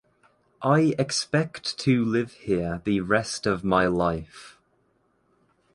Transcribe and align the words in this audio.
I 0.63 0.95
expect 0.97 1.77
to 1.81 2.03
live 2.03 2.33
here 2.33 2.81
the 2.85 3.01
rest 3.01 3.45
of 3.45 3.63
my 3.63 3.85
life. 3.85 4.57